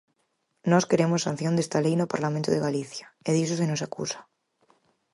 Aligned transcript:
Nós 0.71 0.87
queremos 0.89 1.23
sanción 1.27 1.53
desta 1.55 1.83
lei 1.85 1.95
no 1.97 2.11
Parlamento 2.13 2.49
de 2.51 2.63
Galicia, 2.67 3.05
e 3.27 3.29
diso 3.37 3.55
se 3.59 3.65
nos 3.71 3.83
acusa. 3.87 4.19